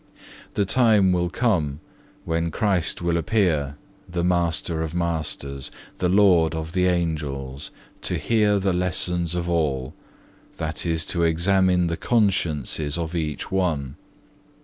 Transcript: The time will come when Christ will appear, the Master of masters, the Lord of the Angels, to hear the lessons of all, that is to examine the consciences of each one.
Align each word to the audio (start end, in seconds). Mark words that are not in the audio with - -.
The 0.55 0.65
time 0.65 1.11
will 1.11 1.29
come 1.29 1.79
when 2.25 2.49
Christ 2.49 3.03
will 3.03 3.17
appear, 3.17 3.75
the 4.09 4.23
Master 4.23 4.81
of 4.81 4.95
masters, 4.95 5.69
the 5.99 6.09
Lord 6.09 6.55
of 6.55 6.71
the 6.73 6.87
Angels, 6.87 7.69
to 8.01 8.17
hear 8.17 8.57
the 8.57 8.73
lessons 8.73 9.35
of 9.35 9.47
all, 9.47 9.93
that 10.57 10.87
is 10.87 11.05
to 11.13 11.21
examine 11.21 11.85
the 11.85 11.97
consciences 11.97 12.97
of 12.97 13.13
each 13.13 13.51
one. 13.51 13.95